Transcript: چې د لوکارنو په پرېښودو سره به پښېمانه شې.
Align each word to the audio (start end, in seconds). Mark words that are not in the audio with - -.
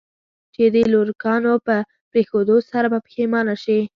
چې 0.53 0.63
د 0.73 0.75
لوکارنو 0.93 1.53
په 1.67 1.75
پرېښودو 2.11 2.55
سره 2.71 2.87
به 2.93 2.99
پښېمانه 3.05 3.55
شې. 3.63 3.79